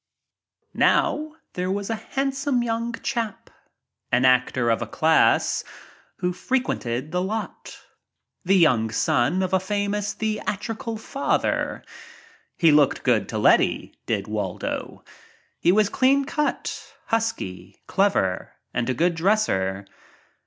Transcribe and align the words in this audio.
40 0.73 0.73
THE 0.73 0.79
GREAT 0.79 0.85
LETTY 0.87 0.93
Now 0.93 1.35
there 1.53 1.69
was 1.71 1.89
a 1.91 1.95
handsome 1.95 2.63
young 2.63 2.93
chap— 3.03 3.51
an 4.11 4.25
actor 4.25 4.71
of 4.71 4.81
a 4.81 4.87
class— 4.87 5.63
who 6.21 6.33
frequented 6.33 7.11
the 7.11 7.21
lot— 7.21 7.77
The 8.43 8.57
young 8.57 8.89
son 8.89 9.43
of 9.43 9.53
a 9.53 9.59
famous 9.59 10.13
theatrical 10.13 10.97
father. 10.97 11.83
He 12.57 12.71
looked 12.71 13.03
good 13.03 13.29
to 13.29 13.37
Letty, 13.37 13.93
did 14.07 14.27
Waldo. 14.27 15.03
He 15.59 15.71
was 15.71 15.87
clean 15.87 16.25
cut, 16.25 16.95
husky, 17.09 17.79
clever 17.85 18.53
and 18.73 18.89
a 18.89 18.95
good 18.95 19.13
dresser. 19.13 19.85